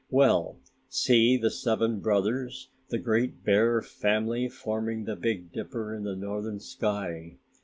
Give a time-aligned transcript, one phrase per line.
[0.09, 0.57] Well,
[0.89, 6.59] see the Seven Brothers, the Great Bear family forming the Big Dipper in the northern
[6.59, 7.37] sky.